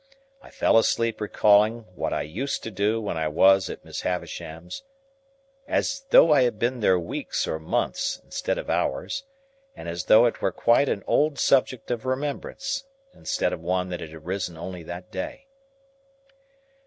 I 0.41 0.49
fell 0.49 0.79
asleep 0.79 1.21
recalling 1.21 1.81
what 1.93 2.11
I 2.11 2.23
"used 2.23 2.63
to 2.63 2.71
do" 2.71 2.99
when 2.99 3.17
I 3.17 3.27
was 3.27 3.69
at 3.69 3.85
Miss 3.85 4.01
Havisham's; 4.01 4.81
as 5.67 6.05
though 6.09 6.31
I 6.33 6.41
had 6.41 6.57
been 6.57 6.79
there 6.79 6.97
weeks 6.97 7.47
or 7.47 7.59
months, 7.59 8.19
instead 8.25 8.57
of 8.57 8.67
hours; 8.67 9.25
and 9.75 9.87
as 9.87 10.05
though 10.05 10.25
it 10.25 10.41
were 10.41 10.51
quite 10.51 10.89
an 10.89 11.03
old 11.05 11.37
subject 11.37 11.91
of 11.91 12.07
remembrance, 12.07 12.83
instead 13.13 13.53
of 13.53 13.61
one 13.61 13.89
that 13.89 13.99
had 13.99 14.11
arisen 14.11 14.57
only 14.57 14.81
that 14.81 15.11
day. 15.11 15.45